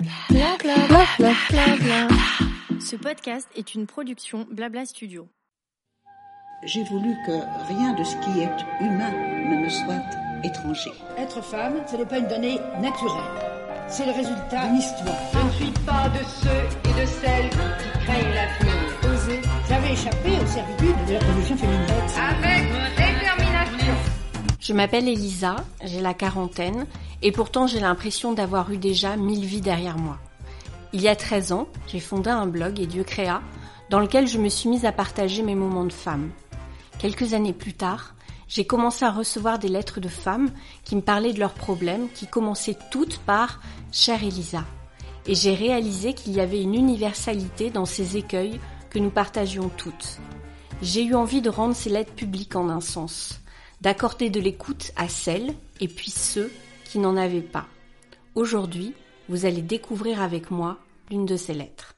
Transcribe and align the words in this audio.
Bla 0.00 0.56
bla 0.58 0.74
bla. 0.88 2.08
Ce 2.80 2.96
podcast 2.96 3.46
est 3.54 3.74
une 3.74 3.86
production 3.86 4.46
Blabla 4.50 4.86
Studio. 4.86 5.28
J'ai 6.64 6.84
voulu 6.84 7.14
que 7.26 7.32
rien 7.68 7.92
de 7.92 8.02
ce 8.02 8.16
qui 8.16 8.40
est 8.40 8.84
humain 8.84 9.10
ne 9.10 9.62
me 9.62 9.68
soit 9.68 10.02
étranger. 10.42 10.92
Être 11.18 11.42
femme, 11.42 11.82
ce 11.86 11.96
n'est 11.96 12.06
pas 12.06 12.18
une 12.18 12.28
donnée 12.28 12.58
naturelle. 12.80 13.20
C'est 13.88 14.06
le 14.06 14.12
résultat 14.12 14.68
d'une 14.68 14.76
histoire. 14.76 15.16
Je 15.34 15.38
ne 15.38 15.50
suis 15.50 15.84
pas 15.84 16.08
de 16.08 16.24
ceux 16.24 16.90
et 16.90 17.00
de 17.02 17.06
celles 17.06 17.50
qui 17.50 17.98
craignent 18.04 18.34
l'avenir. 18.34 18.74
Oser. 19.12 19.42
J'avais 19.68 19.92
échappé 19.92 20.30
aux 20.42 20.46
servitudes 20.46 21.06
de 21.08 21.12
la 21.12 21.20
condition 21.20 21.56
féminine. 21.58 21.86
Avec 22.16 22.70
détermination. 22.96 23.94
Je 24.60 24.72
m'appelle 24.72 25.08
Elisa, 25.08 25.56
j'ai 25.84 26.00
la 26.00 26.14
quarantaine, 26.14 26.86
et 27.22 27.32
pourtant 27.32 27.66
j'ai 27.66 27.80
l'impression 27.80 28.32
d'avoir 28.32 28.70
eu 28.70 28.78
déjà 28.78 29.16
mille 29.16 29.44
vies 29.44 29.60
derrière 29.60 29.98
moi. 29.98 30.18
Il 30.92 31.00
y 31.00 31.08
a 31.08 31.16
13 31.16 31.52
ans, 31.52 31.68
j'ai 31.86 32.00
fondé 32.00 32.30
un 32.30 32.46
blog 32.46 32.80
et 32.80 32.86
Dieu 32.86 33.04
créa, 33.04 33.42
dans 33.90 34.00
lequel 34.00 34.26
je 34.26 34.38
me 34.38 34.48
suis 34.48 34.68
mise 34.68 34.84
à 34.84 34.92
partager 34.92 35.42
mes 35.42 35.54
moments 35.54 35.84
de 35.84 35.92
femme. 35.92 36.30
Quelques 36.98 37.34
années 37.34 37.52
plus 37.52 37.74
tard, 37.74 38.14
j'ai 38.48 38.64
commencé 38.64 39.04
à 39.04 39.12
recevoir 39.12 39.58
des 39.58 39.68
lettres 39.68 40.00
de 40.00 40.08
femmes 40.08 40.50
qui 40.84 40.96
me 40.96 41.00
parlaient 41.00 41.32
de 41.32 41.38
leurs 41.38 41.54
problèmes, 41.54 42.08
qui 42.10 42.26
commençaient 42.26 42.78
toutes 42.90 43.18
par 43.18 43.60
Chère 43.92 44.24
Elisa. 44.24 44.64
Et 45.26 45.34
j'ai 45.34 45.54
réalisé 45.54 46.14
qu'il 46.14 46.32
y 46.32 46.40
avait 46.40 46.62
une 46.62 46.74
universalité 46.74 47.70
dans 47.70 47.84
ces 47.84 48.16
écueils 48.16 48.58
que 48.90 48.98
nous 48.98 49.10
partagions 49.10 49.70
toutes. 49.76 50.18
J'ai 50.82 51.04
eu 51.04 51.14
envie 51.14 51.42
de 51.42 51.50
rendre 51.50 51.76
ces 51.76 51.90
lettres 51.90 52.14
publiques 52.14 52.56
en 52.56 52.68
un 52.68 52.80
sens, 52.80 53.40
d'accorder 53.80 54.30
de 54.30 54.40
l'écoute 54.40 54.90
à 54.96 55.08
celles 55.08 55.54
et 55.78 55.88
puis 55.88 56.10
ceux 56.10 56.50
qui 56.90 56.98
n'en 56.98 57.16
avaient 57.16 57.40
pas. 57.40 57.68
Aujourd'hui, 58.34 58.94
vous 59.28 59.46
allez 59.46 59.62
découvrir 59.62 60.20
avec 60.20 60.50
moi 60.50 60.78
l'une 61.08 61.24
de 61.24 61.36
ces 61.36 61.54
lettres. 61.54 61.94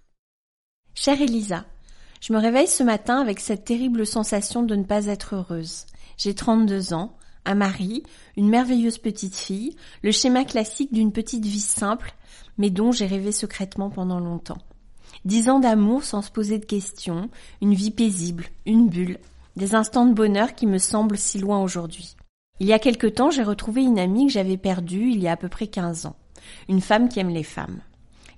Chère 0.94 1.22
Elisa, 1.22 1.64
je 2.20 2.34
me 2.34 2.38
réveille 2.38 2.66
ce 2.66 2.82
matin 2.82 3.18
avec 3.18 3.40
cette 3.40 3.64
terrible 3.64 4.06
sensation 4.06 4.62
de 4.62 4.76
ne 4.76 4.84
pas 4.84 5.06
être 5.06 5.34
heureuse. 5.34 5.86
J'ai 6.18 6.34
32 6.34 6.92
ans, 6.92 7.16
un 7.46 7.54
mari, 7.54 8.02
une 8.36 8.50
merveilleuse 8.50 8.98
petite 8.98 9.34
fille, 9.34 9.76
le 10.02 10.12
schéma 10.12 10.44
classique 10.44 10.92
d'une 10.92 11.12
petite 11.12 11.46
vie 11.46 11.60
simple, 11.60 12.14
mais 12.58 12.68
dont 12.68 12.92
j'ai 12.92 13.06
rêvé 13.06 13.32
secrètement 13.32 13.88
pendant 13.88 14.20
longtemps. 14.20 14.60
Dix 15.24 15.48
ans 15.48 15.58
d'amour 15.58 16.04
sans 16.04 16.20
se 16.20 16.30
poser 16.30 16.58
de 16.58 16.66
questions, 16.66 17.30
une 17.62 17.74
vie 17.74 17.92
paisible, 17.92 18.44
une 18.66 18.90
bulle, 18.90 19.18
des 19.56 19.74
instants 19.74 20.06
de 20.06 20.12
bonheur 20.12 20.54
qui 20.54 20.66
me 20.66 20.78
semblent 20.78 21.16
si 21.16 21.38
loin 21.38 21.62
aujourd'hui. 21.62 22.14
Il 22.62 22.68
y 22.68 22.72
a 22.72 22.78
quelque 22.78 23.08
temps, 23.08 23.32
j'ai 23.32 23.42
retrouvé 23.42 23.82
une 23.82 23.98
amie 23.98 24.28
que 24.28 24.32
j'avais 24.32 24.56
perdue 24.56 25.10
il 25.10 25.20
y 25.20 25.26
a 25.26 25.32
à 25.32 25.36
peu 25.36 25.48
près 25.48 25.66
15 25.66 26.06
ans. 26.06 26.14
Une 26.68 26.80
femme 26.80 27.08
qui 27.08 27.18
aime 27.18 27.30
les 27.30 27.42
femmes. 27.42 27.80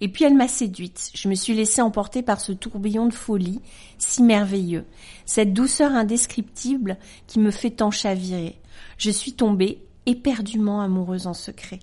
Et 0.00 0.08
puis 0.08 0.24
elle 0.24 0.32
m'a 0.32 0.48
séduite. 0.48 1.10
Je 1.12 1.28
me 1.28 1.34
suis 1.34 1.52
laissée 1.52 1.82
emporter 1.82 2.22
par 2.22 2.40
ce 2.40 2.52
tourbillon 2.52 3.04
de 3.04 3.12
folie, 3.12 3.60
si 3.98 4.22
merveilleux. 4.22 4.86
Cette 5.26 5.52
douceur 5.52 5.92
indescriptible 5.92 6.96
qui 7.26 7.38
me 7.38 7.50
fait 7.50 7.72
tant 7.72 7.90
chavirer. 7.90 8.58
Je 8.96 9.10
suis 9.10 9.34
tombée 9.34 9.82
éperdument 10.06 10.80
amoureuse 10.80 11.26
en 11.26 11.34
secret. 11.34 11.80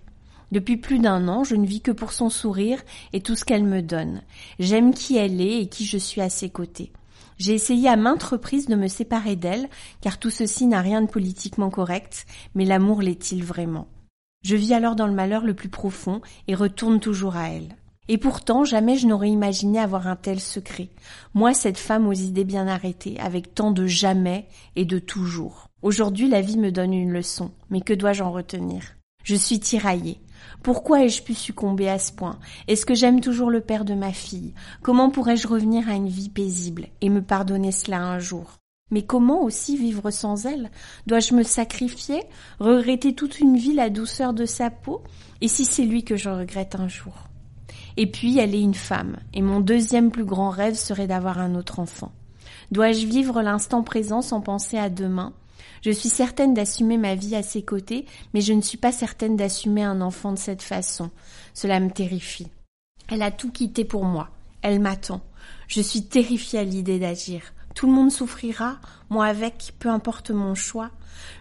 Depuis 0.52 0.78
plus 0.78 0.97
d'un 0.97 1.28
an, 1.28 1.44
je 1.44 1.56
ne 1.56 1.67
vis 1.67 1.81
que 1.81 1.92
pour 1.92 2.12
son 2.12 2.31
sourire 2.31 2.81
et 3.14 3.22
tout 3.22 3.36
ce 3.36 3.45
qu'elle 3.45 3.66
me 3.66 3.84
donne. 3.84 4.23
J'aime 4.58 4.95
qui 4.95 5.16
elle 5.16 5.42
est 5.42 5.62
et 5.62 5.67
qui 5.67 5.86
je 5.86 6.00
suis 6.00 6.22
à 6.22 6.30
ses 6.30 6.50
côtés. 6.50 6.92
J'ai 7.38 7.54
essayé 7.54 7.90
à 7.90 7.96
maintes 7.96 8.24
reprises 8.24 8.68
de 8.68 8.76
me 8.76 8.88
séparer 8.88 9.36
d'elle, 9.36 9.70
car 10.02 10.18
tout 10.20 10.30
ceci 10.30 10.68
n'a 10.68 10.82
rien 10.82 11.02
de 11.02 11.10
politiquement 11.10 11.70
correct, 11.70 12.26
mais 12.56 12.66
l'amour 12.66 13.02
l'est-il 13.02 13.44
vraiment? 13.44 13.88
Je 14.44 14.56
vis 14.56 14.74
alors 14.74 14.96
dans 14.96 15.08
le 15.08 15.14
malheur 15.14 15.44
le 15.44 15.54
plus 15.54 15.70
profond 15.70 16.22
et 16.48 16.56
retourne 16.56 17.00
toujours 17.00 17.36
à 17.36 17.50
elle. 17.50 17.76
Et 18.08 18.18
pourtant, 18.18 18.66
jamais 18.66 18.98
je 18.98 19.08
n'aurais 19.08 19.30
imaginé 19.30 19.80
avoir 19.80 20.08
un 20.08 20.16
tel 20.16 20.40
secret. 20.40 20.90
Moi, 21.34 21.54
cette 21.54 21.78
femme 21.78 22.08
aux 22.08 22.14
idées 22.14 22.44
bien 22.44 22.68
arrêtées, 22.68 23.20
avec 23.20 23.54
tant 23.54 23.72
de 23.72 23.86
jamais 23.86 24.48
et 24.76 24.86
de 24.86 25.00
toujours. 25.00 25.68
Aujourd'hui, 25.81 26.28
la 26.28 26.42
vie 26.42 26.58
me 26.58 26.72
donne 26.72 26.94
une 26.94 27.12
leçon, 27.12 27.52
mais 27.69 27.81
que 27.81 27.94
dois-je 27.94 28.24
en 28.24 28.31
retenir? 28.31 28.96
Je 29.24 29.36
suis 29.36 29.59
tiraillée. 29.59 30.19
Pourquoi 30.63 31.03
ai-je 31.03 31.24
pu 31.24 31.34
succomber 31.34 31.90
à 31.90 32.00
ce 32.00 32.12
point? 32.12 32.40
Est-ce 32.68 32.85
que 32.85 32.96
j'aime 32.96 33.22
toujours 33.22 33.50
le 33.50 33.62
père 33.62 33.85
de 33.85 33.94
ma 33.94 34.12
fille? 34.12 34.53
Comment 34.81 35.09
pourrais-je 35.09 35.47
revenir 35.47 35.90
à 35.90 35.94
une 35.94 36.09
vie 36.09 36.29
paisible 36.29 36.88
et 37.02 37.09
me 37.09 37.22
pardonner 37.22 37.72
cela 37.72 38.02
un 38.02 38.19
jour? 38.19 38.57
Mais 38.91 39.03
comment 39.03 39.44
aussi 39.44 39.78
vivre 39.78 40.12
sans 40.12 40.46
elle? 40.46 40.69
Dois-je 41.07 41.34
me 41.34 41.44
sacrifier? 41.44 42.24
Regretter 42.59 43.16
toute 43.16 43.40
une 43.40 43.56
vie 43.56 43.74
la 43.74 43.90
douceur 43.90 44.34
de 44.34 44.46
sa 44.46 44.69
peau? 44.69 45.01
Et 45.40 45.47
si 45.47 45.66
c'est 45.66 45.85
lui 45.85 46.03
que 46.03 46.18
je 46.18 46.30
regrette 46.30 46.75
un 46.75 46.90
jour? 46.90 47.13
Et 47.97 48.07
puis 48.07 48.38
elle 48.38 48.53
est 48.56 48.62
une 48.62 48.74
femme, 48.74 49.18
et 49.34 49.41
mon 49.41 49.59
deuxième 49.59 50.12
plus 50.12 50.25
grand 50.25 50.50
rêve 50.50 50.75
serait 50.75 51.07
d'avoir 51.07 51.40
un 51.40 51.56
autre 51.56 51.80
enfant. 51.80 52.12
Dois-je 52.72 53.06
vivre 53.06 53.41
l'instant 53.41 53.84
présent 53.84 54.22
sans 54.22 54.41
penser 54.41 54.78
à 54.78 54.90
demain? 54.90 55.34
Je 55.82 55.92
suis 55.92 56.10
certaine 56.10 56.54
d'assumer 56.54 56.98
ma 56.98 57.16
vie 57.16 57.36
à 57.36 57.44
ses 57.44 57.62
côtés, 57.64 58.06
mais 58.34 58.42
je 58.42 58.54
ne 58.54 58.62
suis 58.62 58.78
pas 58.78 58.92
certaine 58.92 59.36
d'assumer 59.36 59.84
un 59.84 60.02
enfant 60.02 60.32
de 60.32 60.40
cette 60.40 60.62
façon. 60.62 61.10
Cela 61.54 61.80
me 61.80 61.90
terrifie. 61.90 62.48
Elle 63.10 63.24
a 63.24 63.32
tout 63.32 63.52
quitté 63.52 63.84
pour 63.84 64.06
moi. 64.06 64.30
Elle 64.62 64.80
m'attend. 64.80 65.22
Je 65.68 65.82
suis 65.82 66.04
terrifiée 66.04 66.60
à 66.60 66.64
l'idée 66.64 67.00
d'agir. 67.00 67.42
Tout 67.74 67.88
le 67.88 67.94
monde 67.94 68.12
souffrira, 68.12 68.80
moi 69.10 69.26
avec, 69.26 69.74
peu 69.80 69.90
importe 69.90 70.32
mon 70.32 70.56
choix. 70.56 70.92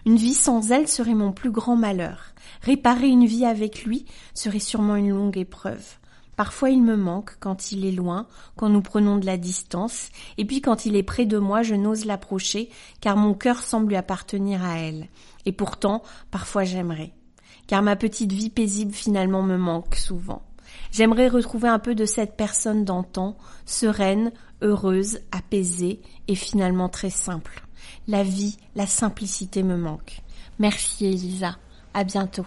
Une 0.05 0.15
vie 0.15 0.33
sans 0.33 0.71
elle 0.71 0.87
serait 0.87 1.13
mon 1.13 1.31
plus 1.31 1.51
grand 1.51 1.75
malheur. 1.75 2.33
Réparer 2.61 3.07
une 3.07 3.25
vie 3.25 3.45
avec 3.45 3.83
lui 3.83 4.05
serait 4.33 4.59
sûrement 4.59 4.95
une 4.95 5.09
longue 5.11 5.37
épreuve. 5.37 5.97
Parfois 6.35 6.69
il 6.69 6.81
me 6.81 6.95
manque 6.95 7.35
quand 7.39 7.71
il 7.71 7.85
est 7.85 7.91
loin, 7.91 8.27
quand 8.55 8.69
nous 8.69 8.81
prenons 8.81 9.17
de 9.17 9.25
la 9.25 9.37
distance, 9.37 10.09
et 10.37 10.45
puis 10.45 10.61
quand 10.61 10.85
il 10.85 10.95
est 10.95 11.03
près 11.03 11.25
de 11.25 11.37
moi, 11.37 11.61
je 11.61 11.75
n'ose 11.75 12.05
l'approcher, 12.05 12.69
car 12.99 13.17
mon 13.17 13.33
cœur 13.33 13.59
semble 13.59 13.89
lui 13.89 13.95
appartenir 13.95 14.63
à 14.63 14.79
elle. 14.79 15.07
Et 15.45 15.51
pourtant, 15.51 16.03
parfois 16.31 16.63
j'aimerais. 16.63 17.13
Car 17.67 17.81
ma 17.81 17.95
petite 17.95 18.31
vie 18.31 18.49
paisible 18.49 18.93
finalement 18.93 19.43
me 19.43 19.57
manque 19.57 19.95
souvent. 19.95 20.41
J'aimerais 20.91 21.27
retrouver 21.27 21.69
un 21.69 21.79
peu 21.79 21.95
de 21.95 22.05
cette 22.05 22.35
personne 22.35 22.85
d'antan, 22.85 23.37
sereine, 23.65 24.31
heureuse, 24.61 25.19
apaisée 25.31 26.01
et 26.27 26.35
finalement 26.35 26.89
très 26.89 27.09
simple. 27.09 27.63
La 28.07 28.23
vie, 28.23 28.57
la 28.75 28.87
simplicité 28.87 29.63
me 29.63 29.77
manque. 29.77 30.21
Merci 30.59 31.05
Elisa. 31.05 31.57
À 31.93 32.03
bientôt. 32.03 32.45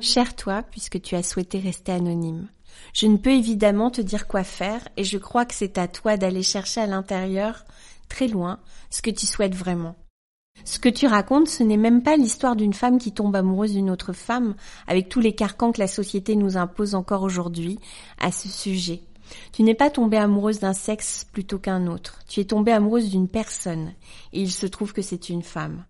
Cher 0.00 0.36
toi, 0.36 0.62
puisque 0.62 1.00
tu 1.00 1.14
as 1.14 1.22
souhaité 1.22 1.58
rester 1.58 1.92
anonyme. 1.92 2.48
Je 2.92 3.06
ne 3.06 3.16
peux 3.16 3.32
évidemment 3.32 3.90
te 3.90 4.00
dire 4.00 4.26
quoi 4.26 4.44
faire 4.44 4.88
et 4.96 5.04
je 5.04 5.18
crois 5.18 5.44
que 5.44 5.54
c'est 5.54 5.78
à 5.78 5.88
toi 5.88 6.16
d'aller 6.16 6.42
chercher 6.42 6.80
à 6.80 6.86
l'intérieur, 6.86 7.64
très 8.08 8.28
loin, 8.28 8.60
ce 8.90 9.02
que 9.02 9.10
tu 9.10 9.26
souhaites 9.26 9.54
vraiment. 9.54 9.96
Ce 10.64 10.78
que 10.78 10.88
tu 10.88 11.06
racontes, 11.06 11.48
ce 11.48 11.62
n'est 11.62 11.76
même 11.76 12.02
pas 12.02 12.16
l'histoire 12.16 12.56
d'une 12.56 12.74
femme 12.74 12.98
qui 12.98 13.12
tombe 13.12 13.36
amoureuse 13.36 13.72
d'une 13.72 13.90
autre 13.90 14.12
femme, 14.12 14.54
avec 14.86 15.08
tous 15.08 15.20
les 15.20 15.34
carcans 15.34 15.72
que 15.72 15.80
la 15.80 15.86
société 15.86 16.36
nous 16.36 16.56
impose 16.56 16.94
encore 16.94 17.22
aujourd'hui 17.22 17.78
à 18.20 18.32
ce 18.32 18.48
sujet. 18.48 19.02
Tu 19.52 19.62
n'es 19.62 19.74
pas 19.74 19.90
tombée 19.90 20.16
amoureuse 20.16 20.58
d'un 20.58 20.72
sexe 20.72 21.24
plutôt 21.32 21.58
qu'un 21.58 21.86
autre. 21.86 22.20
Tu 22.28 22.40
es 22.40 22.44
tombée 22.44 22.72
amoureuse 22.72 23.10
d'une 23.10 23.28
personne, 23.28 23.92
et 24.32 24.40
il 24.40 24.50
se 24.50 24.66
trouve 24.66 24.92
que 24.92 25.02
c'est 25.02 25.28
une 25.28 25.42
femme. 25.42 25.84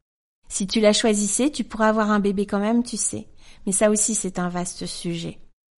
Si 0.49 0.67
tu 0.67 0.81
la 0.81 0.93
choisissais, 0.93 1.51
tu 1.51 1.65
pourrais 1.65 1.87
avoir 1.87 2.11
un 2.11 2.21
bébé 2.21 2.47
quand 2.47 2.59
même, 2.59 2.83
tu 2.83 2.97
sais. 2.97 3.29
Mais 3.67 3.73
ça 3.73 3.91
aussi, 3.91 4.15
c'est 4.15 4.39
un 4.39 4.49
vaste 4.49 4.87
sujet. 4.87 5.39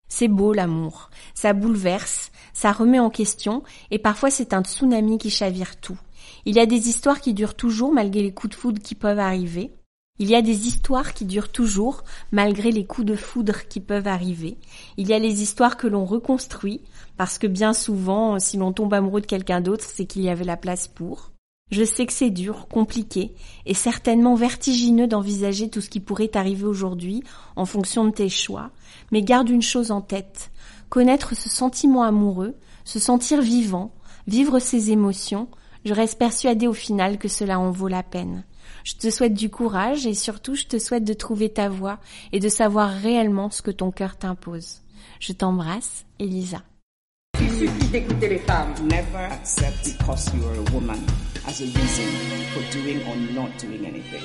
C'est 0.09 0.28
beau 0.28 0.53
l'amour, 0.53 1.09
ça 1.34 1.53
bouleverse, 1.53 2.31
ça 2.53 2.72
remet 2.72 3.00
en 3.00 3.09
question, 3.09 3.64
et 3.92 4.00
parfois 4.00 4.30
c'est 4.30 4.53
un 4.53 4.64
tsunami 4.64 5.18
qui 5.18 5.30
chavire 5.30 5.78
tout. 5.78 5.97
Il 6.46 6.56
y 6.56 6.59
a 6.59 6.66
des 6.66 6.90
histoires 6.90 7.22
qui 7.22 7.34
durent 7.34 7.56
toujours 7.56 7.94
malgré 7.94 8.22
les 8.22 8.34
coups 8.34 8.56
de 8.56 8.59
foudre 8.59 8.81
qui 8.81 8.96
peuvent 8.96 9.20
arriver. 9.20 9.72
Il 10.22 10.30
y 10.30 10.36
a 10.36 10.42
des 10.42 10.68
histoires 10.68 11.14
qui 11.14 11.24
durent 11.24 11.52
toujours 11.52 12.03
malgré 12.31 12.72
les 12.72 12.86
coups 12.86 13.08
de 13.08 13.16
foudre 13.16 13.68
qui 13.70 13.80
peuvent 13.80 14.08
arriver. 14.08 14.58
Il 14.97 15.08
y 15.08 15.14
a 15.14 15.20
les 15.20 15.42
histoires 15.42 15.78
que 15.78 15.88
l'on 15.88 16.03
reconstruit 16.03 16.81
parce 17.16 17.38
que 17.38 17.47
bien 17.47 17.72
souvent, 17.72 18.38
si 18.40 18.58
l'on 18.58 18.73
tombe 18.73 18.94
amoureux 18.94 19.22
de 19.22 19.26
quelqu'un 19.26 19.61
d'autre, 19.61 19.85
c'est 19.88 20.06
qu'il 20.06 20.23
y 20.23 20.29
avait 20.29 20.44
la 20.44 20.58
place 20.58 20.90
pour. 20.90 21.32
Je 21.72 21.84
sais 21.84 22.06
que 22.06 22.14
c'est 22.14 22.32
dur, 22.32 22.68
compliqué, 22.68 23.34
et 23.66 23.76
certainement 23.76 24.34
vertigineux 24.34 25.08
d'envisager 25.08 25.70
tout 25.70 25.82
ce 25.82 25.90
qui 25.90 26.00
pourrait 26.00 26.36
arriver 26.36 26.66
aujourd'hui 26.66 27.24
en 27.56 27.66
fonction 27.66 28.06
de 28.06 28.12
tes 28.12 28.30
choix, 28.30 28.72
mais 29.12 29.22
garde 29.22 29.50
une 29.50 29.62
chose 29.62 29.92
en 29.92 30.02
tête, 30.02 30.52
connaître 30.90 31.36
ce 31.36 31.48
sentiment 31.48 32.04
amoureux, 32.04 32.56
se 32.86 33.00
sentir 33.00 33.42
vivant, 33.42 33.94
vivre 34.28 34.58
ses 34.58 34.90
émotions, 34.90 35.48
je 35.86 35.94
reste 35.94 36.18
persuadée 36.18 36.68
au 36.68 36.74
final 36.74 37.18
que 37.18 37.28
cela 37.28 37.60
en 37.60 37.72
vaut 37.72 37.88
la 37.88 38.04
peine. 38.04 38.44
Je 38.84 38.96
te 38.96 39.10
souhaite 39.10 39.34
du 39.34 39.50
courage 39.50 40.06
et 40.08 40.14
surtout 40.14 40.56
je 40.56 40.66
te 40.66 40.80
souhaite 40.80 41.04
de 41.04 41.14
trouver 41.14 41.50
ta 41.50 41.70
voie 41.70 42.00
et 42.32 42.40
de 42.40 42.50
savoir 42.50 42.90
réellement 42.90 43.50
ce 43.50 43.62
que 43.62 43.72
ton 43.72 43.92
cœur 43.92 44.18
t'impose. 44.18 44.82
Je 45.20 45.34
t'embrasse, 45.34 46.06
Elisa. 46.18 46.64
Suffit 47.59 47.88
d'écouter 47.91 48.29
les 48.29 48.40
femmes. 48.40 48.73
Never 48.84 49.17
accept 49.17 49.84
because 49.84 50.34
you 50.34 50.47
are 50.47 50.56
a 50.56 50.72
woman 50.72 50.97
as 51.46 51.59
a 51.59 51.66
reason 51.66 52.08
for 52.53 52.64
doing 52.72 53.06
or 53.06 53.17
not 53.34 53.58
doing 53.58 53.85
anything. 53.85 54.23